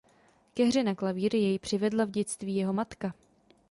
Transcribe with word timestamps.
Ke 0.55 0.63
hře 0.65 0.83
na 0.83 0.95
klavír 0.95 1.35
jej 1.35 1.59
přivedla 1.59 2.05
v 2.05 2.09
dětství 2.09 2.55
jeho 2.55 2.73
matka. 2.73 3.13